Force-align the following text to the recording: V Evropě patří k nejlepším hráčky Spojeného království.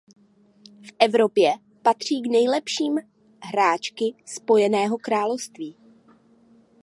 V 0.81 0.91
Evropě 0.99 1.53
patří 1.81 2.21
k 2.21 2.31
nejlepším 2.31 2.97
hráčky 3.53 4.05
Spojeného 4.25 4.97
království. 4.97 5.77